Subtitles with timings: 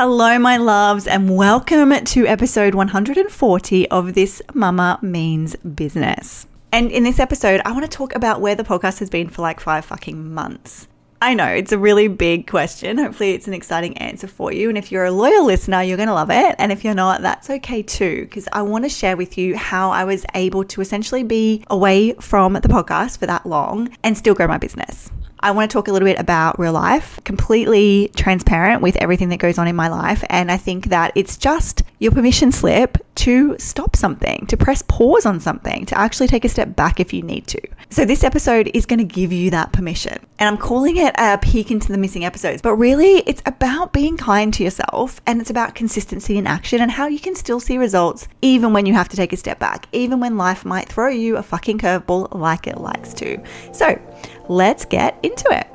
[0.00, 6.46] Hello, my loves, and welcome to episode 140 of This Mama Means Business.
[6.70, 9.42] And in this episode, I want to talk about where the podcast has been for
[9.42, 10.86] like five fucking months.
[11.20, 12.96] I know it's a really big question.
[12.96, 14.68] Hopefully, it's an exciting answer for you.
[14.68, 16.54] And if you're a loyal listener, you're going to love it.
[16.60, 19.90] And if you're not, that's okay too, because I want to share with you how
[19.90, 24.36] I was able to essentially be away from the podcast for that long and still
[24.36, 25.10] grow my business.
[25.40, 29.38] I want to talk a little bit about real life, completely transparent with everything that
[29.38, 30.24] goes on in my life.
[30.30, 35.26] And I think that it's just your permission slip to stop something, to press pause
[35.26, 37.60] on something, to actually take a step back if you need to.
[37.90, 40.18] So, this episode is going to give you that permission.
[40.38, 44.16] And I'm calling it a peek into the missing episodes, but really it's about being
[44.16, 47.78] kind to yourself and it's about consistency in action and how you can still see
[47.78, 51.08] results even when you have to take a step back, even when life might throw
[51.08, 53.42] you a fucking curveball like it likes to.
[53.72, 54.00] So,
[54.48, 55.66] let's get into it.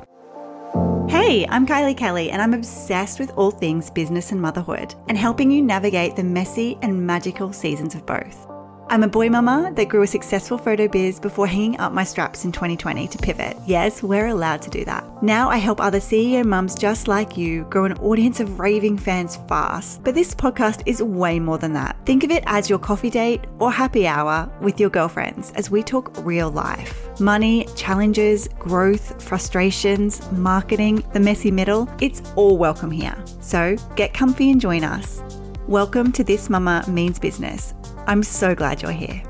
[1.10, 5.50] Hey, I'm Kylie Kelly, and I'm obsessed with all things business and motherhood and helping
[5.50, 8.53] you navigate the messy and magical seasons of both.
[8.88, 12.44] I'm a boy mama that grew a successful photo biz before hanging up my straps
[12.44, 13.56] in 2020 to pivot.
[13.66, 15.22] Yes, we're allowed to do that.
[15.22, 19.36] Now I help other CEO mums just like you grow an audience of raving fans
[19.48, 20.04] fast.
[20.04, 21.96] But this podcast is way more than that.
[22.04, 25.82] Think of it as your coffee date or happy hour with your girlfriends as we
[25.82, 27.08] talk real life.
[27.18, 33.16] Money, challenges, growth, frustrations, marketing, the messy middle, it's all welcome here.
[33.40, 35.22] So get comfy and join us.
[35.66, 37.72] Welcome to This Mama Means Business
[38.06, 39.22] I'm so glad you're here.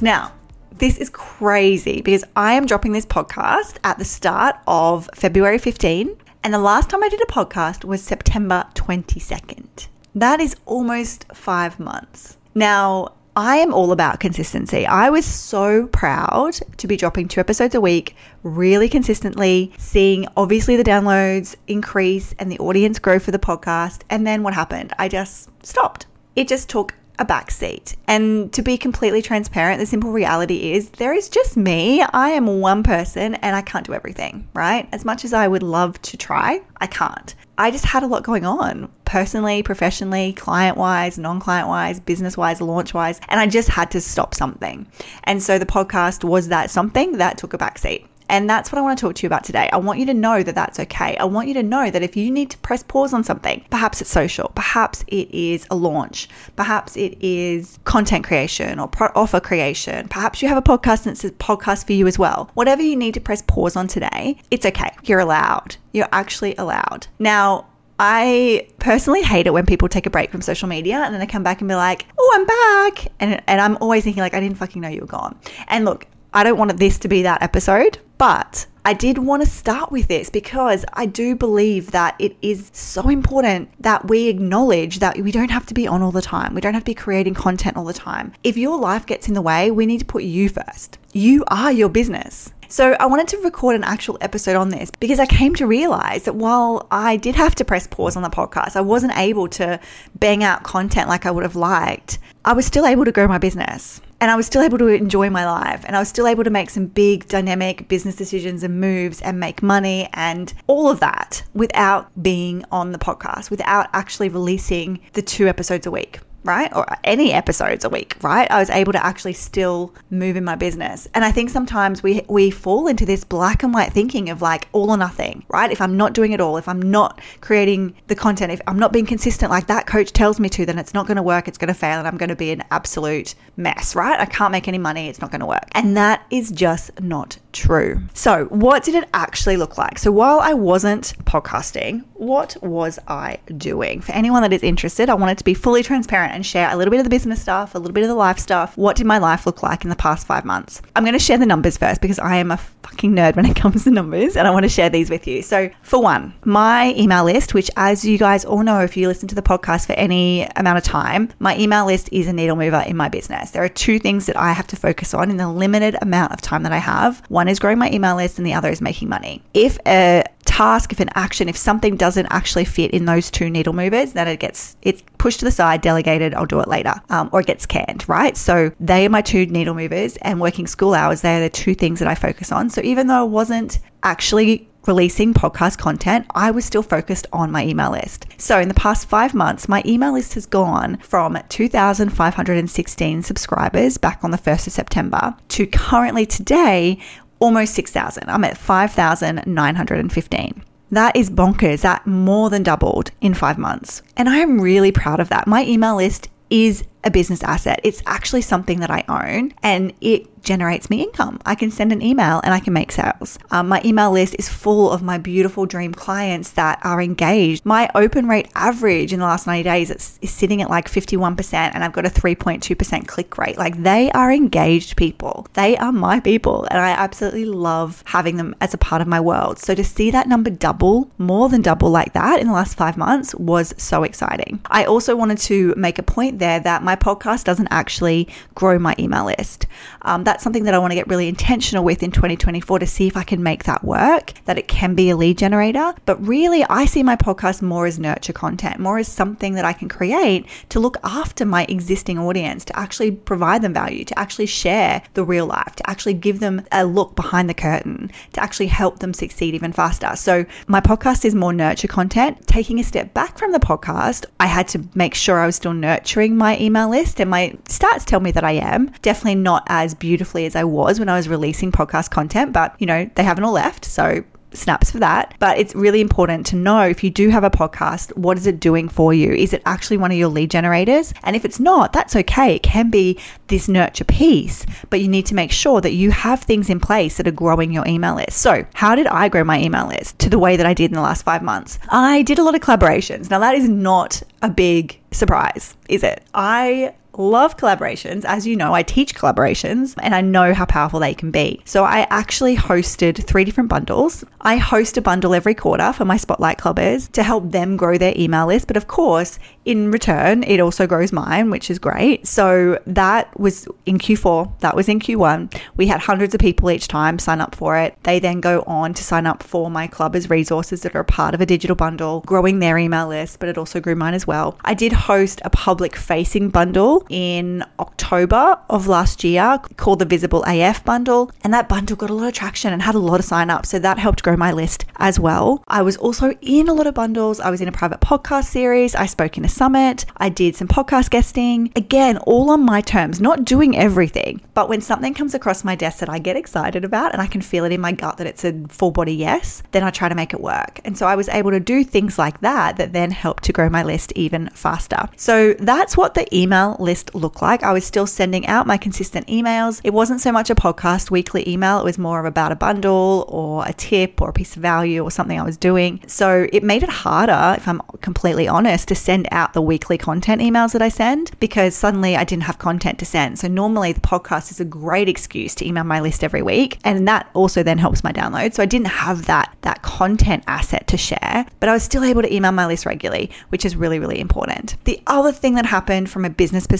[0.00, 0.32] Now,
[0.78, 6.16] this is crazy because I am dropping this podcast at the start of February 15,
[6.44, 9.88] and the last time I did a podcast was September 22nd.
[10.14, 12.36] That is almost five months.
[12.54, 14.86] Now, I am all about consistency.
[14.86, 20.76] I was so proud to be dropping two episodes a week really consistently, seeing obviously
[20.76, 24.02] the downloads increase and the audience grow for the podcast.
[24.10, 24.92] And then what happened?
[24.98, 26.06] I just stopped.
[26.36, 27.94] It just took a backseat.
[28.08, 32.02] And to be completely transparent, the simple reality is there is just me.
[32.02, 34.88] I am one person and I can't do everything, right?
[34.90, 37.34] As much as I would love to try, I can't.
[37.58, 42.36] I just had a lot going on personally, professionally, client wise, non client wise, business
[42.36, 44.86] wise, launch wise, and I just had to stop something.
[45.24, 48.06] And so the podcast was that something that took a backseat.
[48.30, 49.68] And that's what I want to talk to you about today.
[49.72, 51.16] I want you to know that that's okay.
[51.16, 54.00] I want you to know that if you need to press pause on something, perhaps
[54.00, 59.40] it's social, perhaps it is a launch, perhaps it is content creation or pro- offer
[59.40, 62.48] creation, perhaps you have a podcast and it's a podcast for you as well.
[62.54, 64.90] Whatever you need to press pause on today, it's okay.
[65.02, 65.76] You're allowed.
[65.92, 67.08] You're actually allowed.
[67.18, 67.66] Now,
[67.98, 71.26] I personally hate it when people take a break from social media and then they
[71.26, 73.12] come back and be like, oh, I'm back.
[73.18, 75.38] And, and I'm always thinking, like, I didn't fucking know you were gone.
[75.68, 79.48] And look, I don't want this to be that episode, but I did want to
[79.48, 85.00] start with this because I do believe that it is so important that we acknowledge
[85.00, 86.54] that we don't have to be on all the time.
[86.54, 88.32] We don't have to be creating content all the time.
[88.44, 90.98] If your life gets in the way, we need to put you first.
[91.12, 92.52] You are your business.
[92.68, 96.22] So I wanted to record an actual episode on this because I came to realize
[96.22, 99.80] that while I did have to press pause on the podcast, I wasn't able to
[100.20, 102.20] bang out content like I would have liked.
[102.44, 105.30] I was still able to grow my business and I was still able to enjoy
[105.30, 108.80] my life and I was still able to make some big dynamic business decisions and
[108.80, 114.28] moves and make money and all of that without being on the podcast, without actually
[114.28, 116.74] releasing the two episodes a week right?
[116.74, 118.50] Or any episodes a week, right?
[118.50, 121.08] I was able to actually still move in my business.
[121.14, 124.68] And I think sometimes we we fall into this black and white thinking of like
[124.72, 125.70] all or nothing, right?
[125.70, 128.92] If I'm not doing it all, if I'm not creating the content, if I'm not
[128.92, 131.58] being consistent like that coach tells me to, then it's not going to work, it's
[131.58, 134.18] going to fail and I'm going to be an absolute mess, right?
[134.18, 135.68] I can't make any money, it's not going to work.
[135.72, 138.00] And that is just not true.
[138.14, 139.98] So, what did it actually look like?
[139.98, 144.00] So, while I wasn't podcasting, what was I doing?
[144.00, 146.90] For anyone that is interested, I wanted to be fully transparent and share a little
[146.90, 148.76] bit of the business stuff, a little bit of the life stuff.
[148.76, 150.82] What did my life look like in the past five months?
[150.94, 153.56] I'm going to share the numbers first because I am a fucking nerd when it
[153.60, 155.42] comes to numbers and I want to share these with you.
[155.42, 159.28] So, for one, my email list, which, as you guys all know, if you listen
[159.28, 162.84] to the podcast for any amount of time, my email list is a needle mover
[162.86, 163.50] in my business.
[163.52, 166.40] There are two things that I have to focus on in the limited amount of
[166.40, 167.22] time that I have.
[167.28, 169.42] One is growing my email list, and the other is making money.
[169.54, 173.72] If a task, if an action, if something doesn't actually fit in those two needle
[173.72, 176.34] movers, then it gets it's pushed to the side, delegated.
[176.34, 178.08] I'll do it later, um, or it gets canned.
[178.08, 178.36] Right.
[178.36, 181.20] So they are my two needle movers, and working school hours.
[181.20, 182.70] They are the two things that I focus on.
[182.70, 187.64] So even though I wasn't actually releasing podcast content, I was still focused on my
[187.64, 188.26] email list.
[188.38, 194.20] So, in the past five months, my email list has gone from 2,516 subscribers back
[194.22, 196.98] on the 1st of September to currently today
[197.40, 198.28] almost 6,000.
[198.28, 200.64] I'm at 5,915.
[200.92, 201.82] That is bonkers.
[201.82, 204.02] That more than doubled in five months.
[204.16, 205.46] And I am really proud of that.
[205.46, 207.80] My email list is a business asset.
[207.82, 211.38] It's actually something that I own and it generates me income.
[211.44, 213.38] I can send an email and I can make sales.
[213.50, 217.64] Um, my email list is full of my beautiful dream clients that are engaged.
[217.64, 221.52] My open rate average in the last 90 days is, is sitting at like 51%
[221.52, 223.58] and I've got a 3.2% click rate.
[223.58, 225.46] Like they are engaged people.
[225.54, 229.20] They are my people and I absolutely love having them as a part of my
[229.20, 229.58] world.
[229.58, 232.96] So to see that number double, more than double like that in the last five
[232.96, 234.60] months was so exciting.
[234.66, 238.94] I also wanted to make a point there that my podcast doesn't actually grow my
[238.98, 239.66] email list.
[240.02, 243.06] Um, that's something that I want to get really intentional with in 2024 to see
[243.06, 245.92] if I can make that work, that it can be a lead generator.
[246.06, 249.72] But really, I see my podcast more as nurture content, more as something that I
[249.72, 254.46] can create to look after my existing audience, to actually provide them value, to actually
[254.46, 258.66] share the real life, to actually give them a look behind the curtain, to actually
[258.66, 260.14] help them succeed even faster.
[260.16, 262.46] So, my podcast is more nurture content.
[262.46, 265.74] Taking a step back from the podcast, I had to make sure I was still
[265.74, 268.92] nurturing my email list, and my stats tell me that I am.
[269.02, 272.86] Definitely not as beautifully as I was when I was releasing podcast content, but you
[272.86, 273.84] know, they haven't all left.
[273.84, 275.34] So snaps for that.
[275.38, 278.60] But it's really important to know if you do have a podcast, what is it
[278.60, 279.32] doing for you?
[279.32, 281.12] Is it actually one of your lead generators?
[281.22, 282.56] And if it's not, that's okay.
[282.56, 283.18] It can be
[283.48, 287.16] this nurture piece, but you need to make sure that you have things in place
[287.16, 288.38] that are growing your email list.
[288.38, 290.94] So, how did I grow my email list to the way that I did in
[290.94, 291.78] the last five months?
[291.88, 293.30] I did a lot of collaborations.
[293.30, 296.22] Now, that is not a big surprise, is it?
[296.34, 298.24] I love collaborations.
[298.24, 301.60] As you know, I teach collaborations and I know how powerful they can be.
[301.64, 304.24] So I actually hosted three different bundles.
[304.40, 308.14] I host a bundle every quarter for my Spotlight Clubbers to help them grow their
[308.16, 308.66] email list.
[308.66, 312.26] But of course, in return, it also grows mine, which is great.
[312.26, 315.60] So that was in Q4, that was in Q1.
[315.76, 317.96] We had hundreds of people each time sign up for it.
[318.04, 321.40] They then go on to sign up for my clubbers resources that are part of
[321.40, 324.58] a digital bundle, growing their email list, but it also grew mine as well.
[324.64, 330.42] I did host a public facing bundle in October of last year called the Visible
[330.46, 333.26] AF bundle, and that bundle got a lot of traction and had a lot of
[333.26, 333.68] sign ups.
[333.68, 335.62] So that helped grow my list as well.
[335.68, 337.40] I was also in a lot of bundles.
[337.40, 338.94] I was in a private podcast series.
[338.94, 340.06] I spoke in a summit.
[340.16, 341.72] I did some podcast guesting.
[341.74, 344.40] Again, all on my terms, not doing everything.
[344.54, 347.40] But when something comes across my desk that I get excited about and I can
[347.40, 350.14] feel it in my gut that it's a full body yes, then I try to
[350.14, 350.80] make it work.
[350.84, 353.68] And so I was able to do things like that that then helped to grow
[353.68, 355.08] my list even faster.
[355.16, 357.62] So that's what the email list looked like.
[357.62, 359.80] I was still sending out my consistent emails.
[359.84, 363.24] It wasn't so much a podcast weekly email, it was more of about a bundle
[363.28, 366.00] or a tip or a piece of value or something I was doing.
[366.06, 370.42] So it made it harder, if I'm completely honest, to send out the weekly content
[370.42, 373.38] emails that I send because suddenly I didn't have content to send.
[373.38, 377.06] So normally the podcast is a great excuse to email my list every week and
[377.06, 378.54] that also then helps my download.
[378.54, 382.22] So I didn't have that that content asset to share, but I was still able
[382.22, 384.76] to email my list regularly, which is really really important.
[384.84, 386.79] The other thing that happened from a business perspective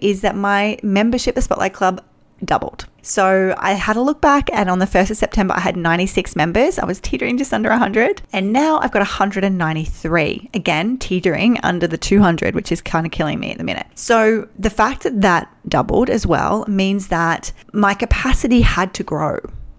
[0.00, 2.04] is that my membership the Spotlight Club
[2.44, 2.86] doubled.
[3.02, 6.34] So I had a look back, and on the 1st of September, I had 96
[6.34, 6.78] members.
[6.78, 8.20] I was teetering just under 100.
[8.32, 10.50] And now I've got 193.
[10.52, 13.86] Again, teetering under the 200, which is kind of killing me at the minute.
[13.94, 19.38] So the fact that that doubled as well means that my capacity had to grow.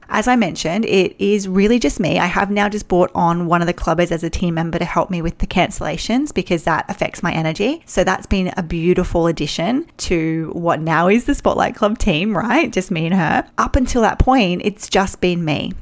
[0.09, 2.19] As I mentioned, it is really just me.
[2.19, 4.85] I have now just brought on one of the clubbers as a team member to
[4.85, 7.83] help me with the cancellations because that affects my energy.
[7.85, 12.71] So that's been a beautiful addition to what now is the Spotlight Club team, right?
[12.71, 13.47] Just me and her.
[13.57, 15.73] Up until that point, it's just been me.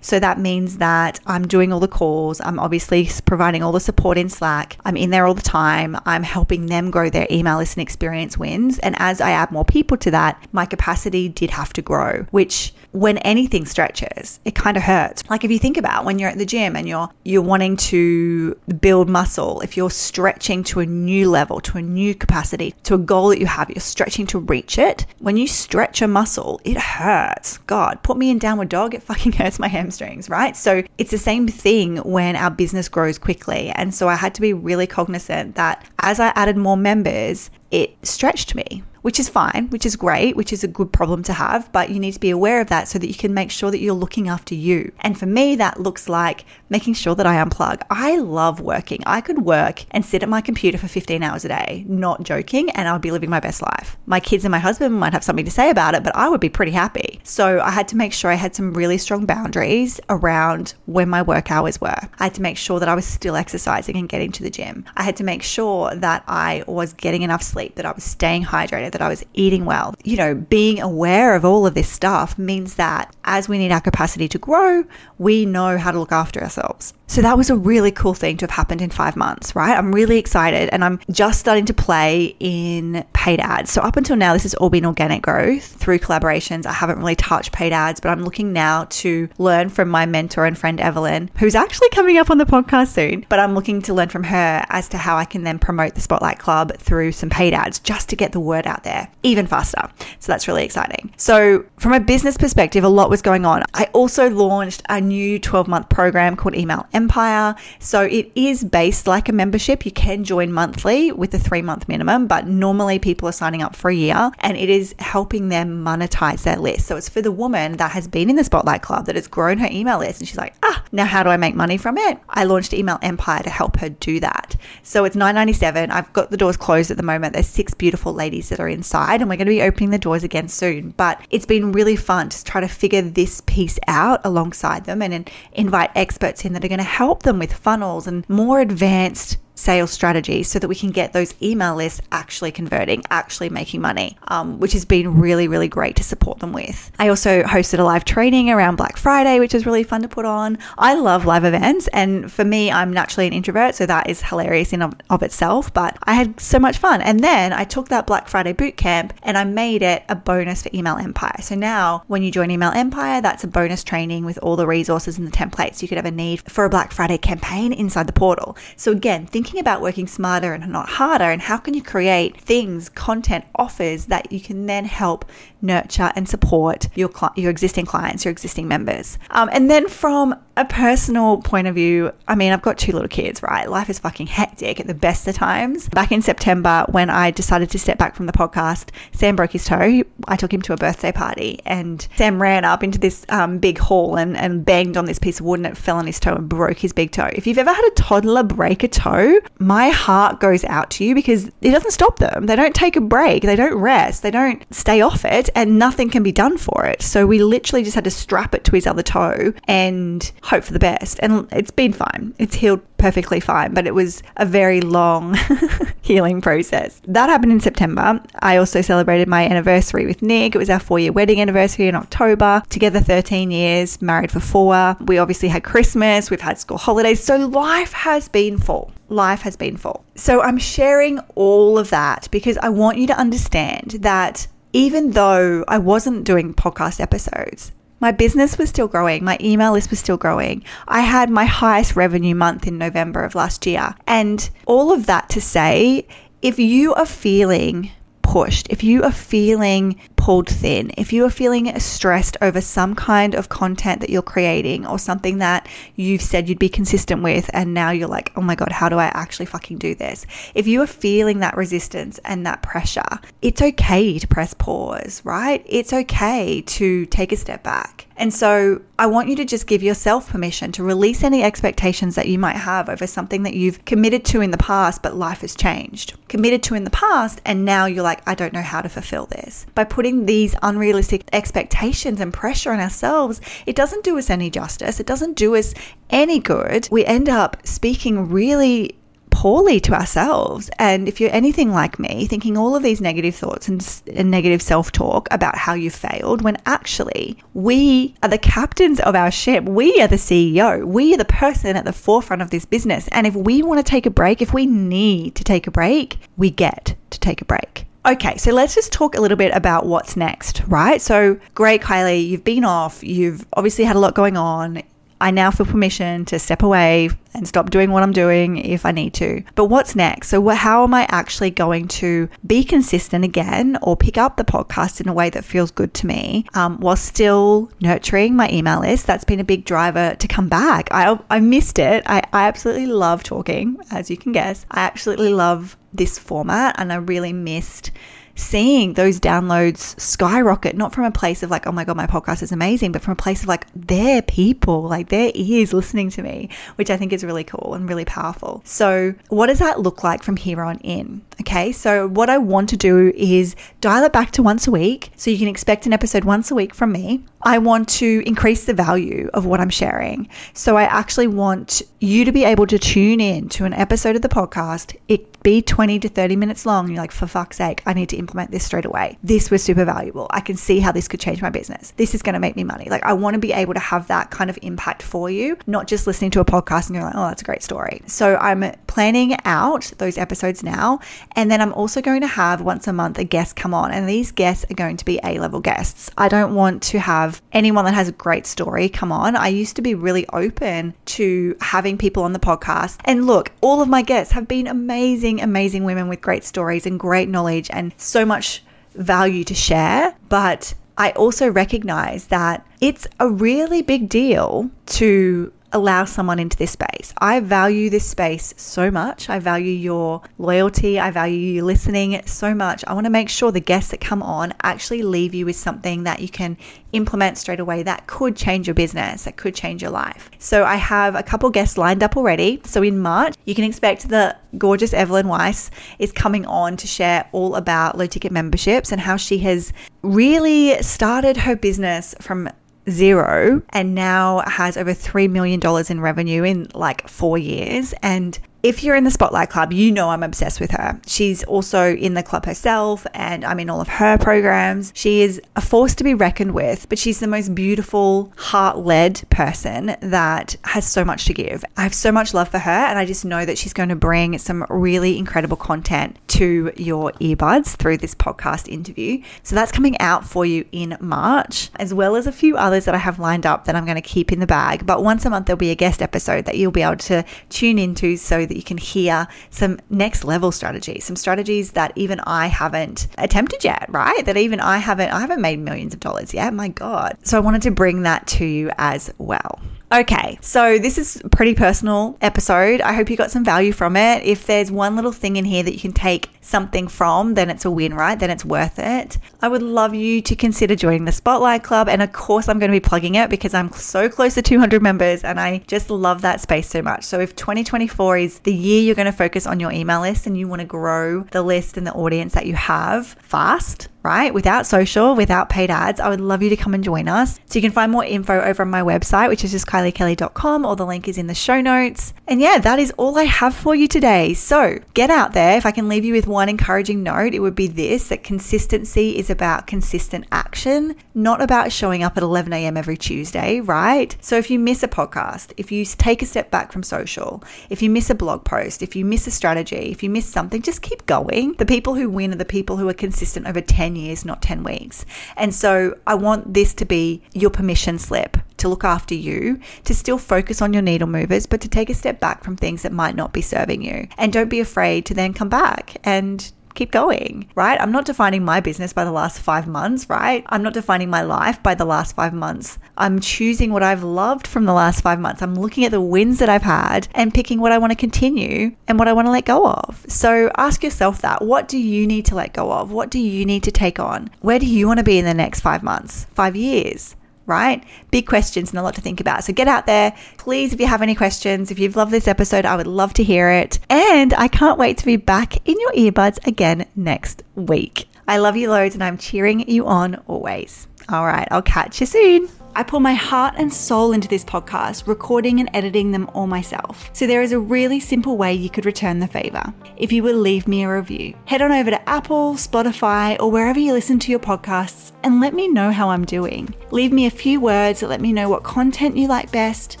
[0.00, 2.40] So that means that I'm doing all the calls.
[2.40, 4.76] I'm obviously providing all the support in Slack.
[4.84, 5.96] I'm in there all the time.
[6.06, 8.78] I'm helping them grow their email list and experience wins.
[8.80, 12.74] And as I add more people to that, my capacity did have to grow, which
[12.92, 15.22] when anything stretches, it kind of hurts.
[15.28, 18.54] Like if you think about when you're at the gym and you're you're wanting to
[18.80, 22.98] build muscle, if you're stretching to a new level, to a new capacity, to a
[22.98, 25.06] goal that you have, you're stretching to reach it.
[25.18, 27.58] When you stretch a muscle, it hurts.
[27.66, 30.54] God, put me in downward dog, it fucking hurts my hamstrings, right?
[30.56, 33.70] So it's the same thing when our business grows quickly.
[33.70, 37.96] And so I had to be really cognizant that as I added more members, it
[38.02, 41.70] stretched me which is fine, which is great, which is a good problem to have,
[41.72, 43.80] but you need to be aware of that so that you can make sure that
[43.80, 44.90] you're looking after you.
[45.00, 47.82] And for me, that looks like making sure that I unplug.
[47.90, 49.02] I love working.
[49.04, 52.70] I could work and sit at my computer for 15 hours a day, not joking,
[52.70, 53.98] and I'd be living my best life.
[54.06, 56.40] My kids and my husband might have something to say about it, but I would
[56.40, 57.20] be pretty happy.
[57.24, 61.20] So I had to make sure I had some really strong boundaries around when my
[61.20, 62.00] work hours were.
[62.20, 64.86] I had to make sure that I was still exercising and getting to the gym.
[64.96, 68.44] I had to make sure that I was getting enough sleep, that I was staying
[68.44, 69.94] hydrated that I was eating well.
[70.04, 73.80] You know, being aware of all of this stuff means that as we need our
[73.80, 74.84] capacity to grow,
[75.18, 76.94] we know how to look after ourselves.
[77.06, 79.76] So that was a really cool thing to have happened in five months, right?
[79.76, 83.70] I'm really excited and I'm just starting to play in paid ads.
[83.70, 86.66] So up until now, this has all been organic growth through collaborations.
[86.66, 90.46] I haven't really touched paid ads, but I'm looking now to learn from my mentor
[90.46, 93.26] and friend Evelyn, who's actually coming up on the podcast soon.
[93.28, 96.00] But I'm looking to learn from her as to how I can then promote the
[96.00, 99.88] Spotlight Club through some paid ads just to get the word out there even faster.
[100.20, 101.12] So that's really exciting.
[101.16, 103.62] So from a business perspective, a lot was going on.
[103.74, 107.54] I also launched a new 12 month program called Email Empire.
[107.78, 109.84] So it is based like a membership.
[109.84, 113.76] You can join monthly with a three month minimum, but normally people are signing up
[113.76, 116.86] for a year and it is helping them monetize their list.
[116.86, 119.58] So it's for the woman that has been in the Spotlight Club that has grown
[119.58, 122.18] her email list and she's like, ah, now how do I make money from it?
[122.28, 124.56] I launched Email Empire to help her do that.
[124.82, 125.90] So it's 997.
[125.90, 127.32] I've got the doors closed at the moment.
[127.32, 130.24] There's six beautiful ladies that are inside and we're going to be opening the doors
[130.24, 130.90] again soon.
[130.90, 135.30] But it's been really fun to try to figure this piece out alongside them and
[135.52, 139.90] invite experts in that are going to help them with funnels and more advanced sales
[139.90, 144.58] strategies so that we can get those email lists actually converting, actually making money, um,
[144.60, 146.90] which has been really, really great to support them with.
[146.98, 150.24] I also hosted a live training around Black Friday, which was really fun to put
[150.24, 150.58] on.
[150.78, 154.72] I love live events, and for me, I'm naturally an introvert, so that is hilarious
[154.72, 157.00] in of, of itself, but I had so much fun.
[157.00, 160.62] And then I took that Black Friday boot camp and I made it a bonus
[160.62, 161.40] for Email Empire.
[161.40, 165.18] So now when you join Email Empire, that's a bonus training with all the resources
[165.18, 168.56] and the templates you could ever need for a Black Friday campaign inside the portal.
[168.76, 172.40] So again, think thinking about working smarter and not harder and how can you create
[172.40, 175.26] things, content, offers that you can then help
[175.64, 179.18] nurture and support your your existing clients, your existing members.
[179.30, 183.08] Um, and then from a personal point of view, I mean, I've got two little
[183.08, 183.68] kids, right?
[183.68, 185.88] Life is fucking hectic at the best of times.
[185.88, 189.64] Back in September, when I decided to step back from the podcast, Sam broke his
[189.64, 190.02] toe.
[190.28, 193.78] I took him to a birthday party, and Sam ran up into this um, big
[193.78, 196.34] hall and, and banged on this piece of wood, and it fell on his toe
[196.34, 197.30] and broke his big toe.
[197.32, 201.14] If you've ever had a toddler break a toe, my heart goes out to you
[201.14, 202.46] because it doesn't stop them.
[202.46, 206.10] They don't take a break, they don't rest, they don't stay off it, and nothing
[206.10, 207.02] can be done for it.
[207.02, 210.72] So we literally just had to strap it to his other toe and hope for
[210.72, 211.18] the best.
[211.22, 212.34] And it's been fine.
[212.38, 215.36] It's healed perfectly fine, but it was a very long
[216.02, 217.02] healing process.
[217.06, 218.20] That happened in September.
[218.40, 220.54] I also celebrated my anniversary with Nick.
[220.54, 222.62] It was our four year wedding anniversary in October.
[222.70, 224.96] Together 13 years, married for four.
[225.00, 227.22] We obviously had Christmas, we've had school holidays.
[227.22, 228.90] So life has been full.
[229.10, 230.04] Life has been full.
[230.14, 235.64] So I'm sharing all of that because I want you to understand that even though
[235.68, 239.24] I wasn't doing podcast episodes, my business was still growing.
[239.24, 240.64] My email list was still growing.
[240.88, 243.94] I had my highest revenue month in November of last year.
[244.06, 246.06] And all of that to say,
[246.42, 247.92] if you are feeling
[248.24, 253.34] pushed, if you are feeling pulled thin, if you are feeling stressed over some kind
[253.34, 257.74] of content that you're creating or something that you've said you'd be consistent with, and
[257.74, 260.26] now you're like, oh my God, how do I actually fucking do this?
[260.54, 265.64] If you are feeling that resistance and that pressure, it's okay to press pause, right?
[265.68, 268.03] It's okay to take a step back.
[268.16, 272.28] And so I want you to just give yourself permission to release any expectations that
[272.28, 275.54] you might have over something that you've committed to in the past, but life has
[275.56, 276.14] changed.
[276.28, 279.26] Committed to in the past, and now you're like, I don't know how to fulfill
[279.26, 279.66] this.
[279.74, 285.00] By putting these unrealistic expectations and pressure on ourselves, it doesn't do us any justice.
[285.00, 285.74] It doesn't do us
[286.10, 286.88] any good.
[286.90, 288.96] We end up speaking really
[289.34, 290.70] poorly to ourselves.
[290.78, 294.62] And if you're anything like me, thinking all of these negative thoughts and, and negative
[294.62, 299.64] self talk about how you failed, when actually we are the captains of our ship,
[299.64, 303.08] we are the CEO, we are the person at the forefront of this business.
[303.08, 306.16] And if we want to take a break, if we need to take a break,
[306.36, 307.86] we get to take a break.
[308.06, 311.00] Okay, so let's just talk a little bit about what's next, right?
[311.00, 313.02] So, great, Kylie, you've been off.
[313.02, 314.82] You've obviously had a lot going on.
[315.24, 318.92] I now feel permission to step away and stop doing what I'm doing if I
[318.92, 319.42] need to.
[319.54, 320.28] But what's next?
[320.28, 325.00] So, how am I actually going to be consistent again or pick up the podcast
[325.00, 329.06] in a way that feels good to me um, while still nurturing my email list?
[329.06, 330.88] That's been a big driver to come back.
[330.90, 332.02] I, I missed it.
[332.04, 334.66] I, I absolutely love talking, as you can guess.
[334.70, 337.92] I absolutely love this format and I really missed
[338.34, 342.42] seeing those downloads skyrocket, not from a place of like, oh my God, my podcast
[342.42, 346.22] is amazing, but from a place of like, they're people, like their ears listening to
[346.22, 348.62] me, which I think is really cool and really powerful.
[348.64, 351.22] So, what does that look like from here on in?
[351.40, 355.10] Okay, so what I want to do is dial it back to once a week.
[355.16, 357.24] So you can expect an episode once a week from me.
[357.42, 360.28] I want to increase the value of what I'm sharing.
[360.54, 364.22] So I actually want you to be able to tune in to an episode of
[364.22, 364.96] the podcast.
[365.08, 366.88] It be 20 20 to 30 minutes long.
[366.88, 369.18] You're like, for fuck's sake, I need to implement this straight away.
[369.22, 370.26] This was super valuable.
[370.30, 371.92] I can see how this could change my business.
[371.98, 372.86] This is going to make me money.
[372.88, 375.86] Like, I want to be able to have that kind of impact for you, not
[375.86, 378.00] just listening to a podcast and you're like, oh, that's a great story.
[378.06, 381.00] So I'm planning out those episodes now.
[381.36, 383.90] And then I'm also going to have once a month a guest come on.
[383.92, 386.10] And these guests are going to be A level guests.
[386.16, 389.36] I don't want to have anyone that has a great story come on.
[389.36, 393.00] I used to be really open to having people on the podcast.
[393.04, 396.98] And look, all of my guests have been amazing, amazing women with great stories and
[396.98, 398.62] great knowledge and so much
[398.94, 400.14] value to share.
[400.28, 406.70] But I also recognize that it's a really big deal to allow someone into this
[406.70, 407.12] space.
[407.18, 409.28] I value this space so much.
[409.28, 410.98] I value your loyalty.
[410.98, 412.84] I value you listening so much.
[412.86, 416.04] I want to make sure the guests that come on actually leave you with something
[416.04, 416.56] that you can
[416.92, 420.30] implement straight away that could change your business, that could change your life.
[420.38, 422.60] So I have a couple guests lined up already.
[422.64, 427.28] So in March, you can expect the gorgeous Evelyn Weiss is coming on to share
[427.32, 432.48] all about low ticket memberships and how she has really started her business from
[432.88, 437.94] zero and now has over $3 million in revenue in like four years.
[438.02, 440.98] And if you're in the Spotlight Club, you know I'm obsessed with her.
[441.06, 444.90] She's also in the club herself and I'm in all of her programs.
[444.96, 449.22] She is a force to be reckoned with, but she's the most beautiful, heart led
[449.28, 451.62] person that has so much to give.
[451.76, 453.96] I have so much love for her and I just know that she's going to
[453.96, 459.22] bring some really incredible content to your earbuds through this podcast interview.
[459.42, 462.94] So that's coming out for you in March, as well as a few others that
[462.94, 464.86] I have lined up that I'm going to keep in the bag.
[464.86, 467.78] But once a month, there'll be a guest episode that you'll be able to tune
[467.78, 472.20] into so that that you can hear some next level strategies, some strategies that even
[472.20, 474.24] I haven't attempted yet, right?
[474.24, 476.54] That even I haven't, I haven't made millions of dollars yet.
[476.54, 477.18] My God.
[477.24, 479.60] So I wanted to bring that to you as well.
[479.92, 482.80] Okay, so this is a pretty personal episode.
[482.80, 484.24] I hope you got some value from it.
[484.24, 487.64] If there's one little thing in here that you can take something from, then it's
[487.64, 488.18] a win, right?
[488.18, 489.18] Then it's worth it.
[489.42, 491.88] I would love you to consider joining the Spotlight Club.
[491.88, 494.82] And of course, I'm going to be plugging it because I'm so close to 200
[494.82, 497.04] members and I just love that space so much.
[497.04, 500.36] So if 2024 is the year you're going to focus on your email list and
[500.36, 504.32] you want to grow the list and the audience that you have fast, right?
[504.34, 507.40] Without social, without paid ads, I would love you to come and join us.
[507.46, 510.76] So you can find more info over on my website, which is just kyliekelly.com, or
[510.76, 512.12] the link is in the show notes.
[512.28, 514.34] And yeah, that is all I have for you today.
[514.34, 515.56] So get out there.
[515.56, 519.16] If I can leave you with one encouraging note, it would be this that consistency
[519.16, 522.76] is about consistent action, not about showing up at 11 a.m.
[522.76, 524.14] every Tuesday, right?
[524.20, 527.80] So if you miss a podcast, if you take a step back from social, if
[527.80, 530.82] you miss a blog post, if you miss a strategy, if you miss something, just
[530.82, 531.54] keep going.
[531.54, 534.42] The people who win are the people who are consistent over 10 10 years, not
[534.42, 535.04] 10 weeks.
[535.36, 539.94] And so I want this to be your permission slip to look after you, to
[539.94, 542.92] still focus on your needle movers, but to take a step back from things that
[542.92, 544.08] might not be serving you.
[544.18, 547.80] And don't be afraid to then come back and keep going, right?
[547.80, 550.44] I'm not defining my business by the last five months, right?
[550.48, 552.78] I'm not defining my life by the last five months.
[552.98, 555.42] I'm choosing what I've loved from the last five months.
[555.42, 558.74] I'm looking at the wins that I've had and picking what I want to continue
[558.88, 560.04] and what I want to let go of.
[560.08, 561.42] So ask yourself that.
[561.42, 562.90] What do you need to let go of?
[562.90, 564.30] What do you need to take on?
[564.40, 567.16] Where do you want to be in the next five months, five years?
[567.46, 567.84] Right?
[568.10, 569.44] Big questions and a lot to think about.
[569.44, 570.14] So get out there.
[570.38, 573.24] Please, if you have any questions, if you've loved this episode, I would love to
[573.24, 573.78] hear it.
[573.90, 578.08] And I can't wait to be back in your earbuds again next week.
[578.26, 580.86] I love you loads and I'm cheering you on always.
[581.08, 582.48] All right, I'll catch you soon.
[582.76, 587.08] I pour my heart and soul into this podcast, recording and editing them all myself.
[587.12, 589.72] So there is a really simple way you could return the favor.
[589.96, 593.78] If you would leave me a review, head on over to Apple, Spotify, or wherever
[593.78, 596.74] you listen to your podcasts and let me know how I'm doing.
[596.90, 600.00] Leave me a few words that let me know what content you like best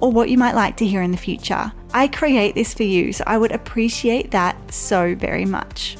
[0.00, 1.72] or what you might like to hear in the future.
[1.92, 5.96] I create this for you, so I would appreciate that so very much.